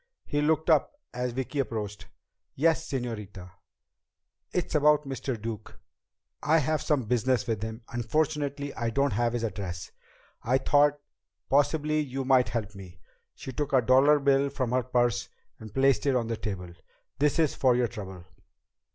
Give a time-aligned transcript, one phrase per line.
[0.25, 2.07] He looked up as Vicki approached.
[2.55, 3.51] "Yes, señorita?"
[4.51, 5.39] "It's about Mr.
[5.39, 5.79] Duke.
[6.41, 7.83] I have some business with him.
[7.87, 9.91] Unfortunately I don't have his address.
[10.41, 10.99] I thought
[11.51, 12.99] possibly you might help me."
[13.35, 15.29] She took a dollar bill from her purse
[15.59, 16.73] and placed it on the table.
[17.19, 18.25] "This is for your trouble."